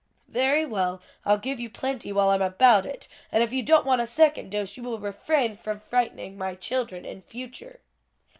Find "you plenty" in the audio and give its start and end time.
1.59-2.11